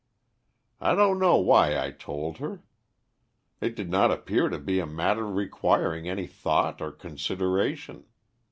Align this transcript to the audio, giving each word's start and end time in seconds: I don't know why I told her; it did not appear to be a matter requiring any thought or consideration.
I 0.79 0.95
don't 0.95 1.19
know 1.19 1.37
why 1.37 1.77
I 1.79 1.91
told 1.91 2.39
her; 2.39 2.63
it 3.59 3.75
did 3.75 3.87
not 3.91 4.09
appear 4.09 4.49
to 4.49 4.57
be 4.57 4.79
a 4.79 4.87
matter 4.87 5.27
requiring 5.27 6.09
any 6.09 6.25
thought 6.25 6.81
or 6.81 6.91
consideration. 6.91 8.05